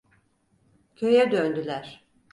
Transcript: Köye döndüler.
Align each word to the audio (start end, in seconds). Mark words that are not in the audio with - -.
Köye 0.95 1.31
döndüler. 1.31 2.03